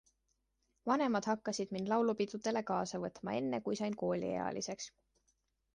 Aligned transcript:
Vanemad 0.91 1.27
hakkasid 1.31 1.75
mind 1.77 1.91
laulupidudele 1.93 2.65
kaasa 2.71 3.03
võtma 3.05 3.37
enne, 3.43 3.61
kui 3.69 3.79
sain 3.83 4.01
kooliealiseks. 4.05 4.91